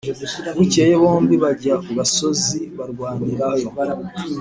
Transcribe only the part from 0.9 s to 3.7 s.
bombi bajya ku gasozi barwanirayo